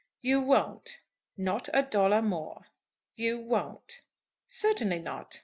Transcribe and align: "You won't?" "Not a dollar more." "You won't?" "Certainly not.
"You 0.23 0.41
won't?" 0.41 0.97
"Not 1.37 1.69
a 1.75 1.83
dollar 1.83 2.23
more." 2.23 2.65
"You 3.13 3.39
won't?" 3.39 4.01
"Certainly 4.47 4.97
not. 4.97 5.39